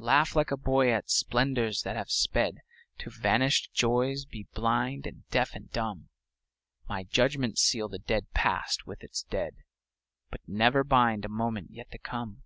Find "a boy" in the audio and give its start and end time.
0.50-0.90